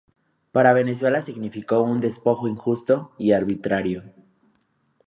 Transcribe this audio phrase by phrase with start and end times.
[0.51, 4.01] Para Venezuela significó un despojo injusto y arbitrario.